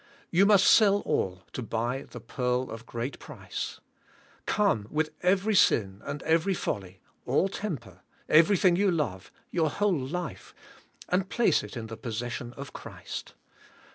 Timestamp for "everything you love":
8.27-9.31